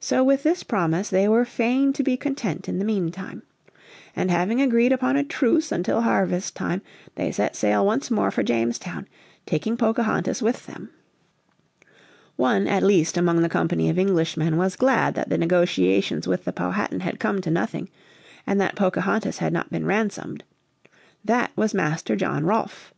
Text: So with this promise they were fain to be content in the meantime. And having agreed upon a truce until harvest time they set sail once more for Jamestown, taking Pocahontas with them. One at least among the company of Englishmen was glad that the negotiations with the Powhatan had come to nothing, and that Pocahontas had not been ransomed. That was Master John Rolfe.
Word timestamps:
So 0.00 0.24
with 0.24 0.44
this 0.44 0.62
promise 0.62 1.10
they 1.10 1.28
were 1.28 1.44
fain 1.44 1.92
to 1.92 2.02
be 2.02 2.16
content 2.16 2.70
in 2.70 2.78
the 2.78 2.86
meantime. 2.86 3.42
And 4.16 4.30
having 4.30 4.62
agreed 4.62 4.92
upon 4.92 5.14
a 5.16 5.22
truce 5.22 5.70
until 5.70 6.00
harvest 6.00 6.56
time 6.56 6.80
they 7.16 7.30
set 7.30 7.54
sail 7.54 7.84
once 7.84 8.10
more 8.10 8.30
for 8.30 8.42
Jamestown, 8.42 9.06
taking 9.44 9.76
Pocahontas 9.76 10.40
with 10.40 10.64
them. 10.64 10.88
One 12.36 12.66
at 12.66 12.82
least 12.82 13.18
among 13.18 13.42
the 13.42 13.50
company 13.50 13.90
of 13.90 13.98
Englishmen 13.98 14.56
was 14.56 14.74
glad 14.74 15.14
that 15.16 15.28
the 15.28 15.36
negotiations 15.36 16.26
with 16.26 16.46
the 16.46 16.52
Powhatan 16.54 17.00
had 17.00 17.20
come 17.20 17.42
to 17.42 17.50
nothing, 17.50 17.90
and 18.46 18.58
that 18.62 18.74
Pocahontas 18.74 19.36
had 19.36 19.52
not 19.52 19.68
been 19.70 19.84
ransomed. 19.84 20.44
That 21.22 21.50
was 21.56 21.74
Master 21.74 22.16
John 22.16 22.46
Rolfe. 22.46 22.94